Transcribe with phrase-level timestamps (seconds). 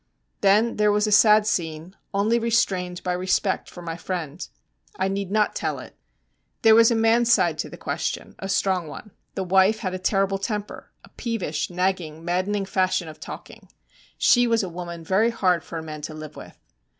[0.41, 4.47] Then there was a sad scene, only restrained by respect for my friend.
[4.97, 5.95] I need not tell it.
[6.63, 9.11] There was a man's side to the question, a strong one.
[9.35, 13.69] The wife had a terrible temper, a peevish, nagging, maddening fashion of talking.
[14.17, 16.57] She was a woman very hard for a man to live with.